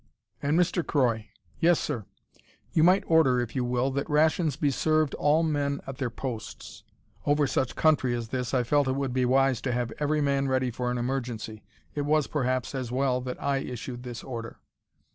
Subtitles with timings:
[0.41, 0.83] And Mr.
[0.83, 1.27] Croy!"
[1.59, 2.05] "Yes, sir?"
[2.73, 6.81] "You might order, if you will, that rations be served all men at their posts."
[7.27, 10.47] Over such country as this, I felt it would be wise to have every man
[10.47, 11.63] ready for an emergency.
[11.93, 14.57] It was, perhaps, as well that I issued this order.